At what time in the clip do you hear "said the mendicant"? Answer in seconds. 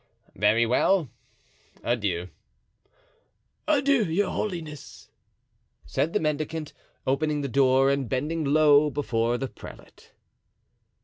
5.85-6.73